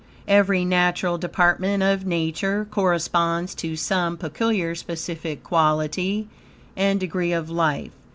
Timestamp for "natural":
0.65-1.19